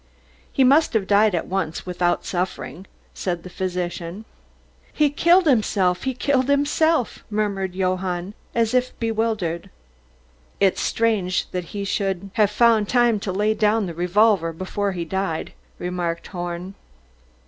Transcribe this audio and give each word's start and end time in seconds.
"He 0.51 0.63
must 0.63 0.93
have 0.93 1.05
died 1.05 1.35
at 1.35 1.45
once, 1.45 1.85
without 1.85 2.25
suffering," 2.25 2.87
said 3.13 3.43
the 3.43 3.51
physician. 3.51 4.25
"He 4.91 5.11
killed 5.11 5.45
himself 5.45 6.05
he 6.05 6.15
killed 6.15 6.47
himself," 6.49 7.23
murmured 7.29 7.75
Johann, 7.75 8.33
as 8.55 8.73
if 8.73 8.99
bewildered. 8.99 9.69
"It's 10.59 10.81
strange 10.81 11.51
that 11.51 11.65
he 11.65 11.83
should 11.83 12.31
have 12.33 12.49
found 12.49 12.89
time 12.89 13.19
to 13.19 13.31
lay 13.31 13.53
down 13.53 13.85
the 13.85 13.93
revolver 13.93 14.51
before 14.51 14.93
he 14.93 15.05
died," 15.05 15.53
remarked 15.77 16.25
Horn. 16.29 16.73